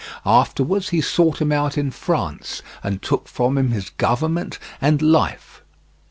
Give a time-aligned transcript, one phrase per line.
[0.25, 5.61] Afterwards he sought him out in France, and took from him his government and life.